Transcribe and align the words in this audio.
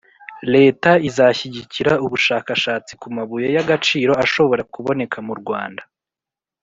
leta 0.53 0.91
izashyigikira 1.09 1.91
ubushakashatsi 2.05 2.91
ku 3.01 3.07
mabuye 3.15 3.47
y'agaciro 3.55 4.11
ashobora 4.25 4.61
kuboneka 4.73 5.17
mu 5.27 5.33
rwanda 5.41 5.83